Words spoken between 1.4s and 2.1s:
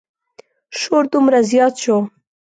زیات شو.